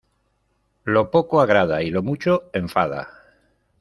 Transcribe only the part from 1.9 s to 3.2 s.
lo mucho enfada.